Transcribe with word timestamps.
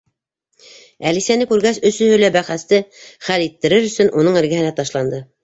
Әлисәне 1.11 1.47
күргәс, 1.51 1.77
өсөһө 1.89 2.15
лә 2.23 2.31
бәхәсте 2.37 2.81
хәл 3.29 3.45
иттерер 3.45 3.87
өсөн 3.93 4.11
уның 4.25 4.43
эргәһенә 4.43 4.75
ташланды. 4.83 5.23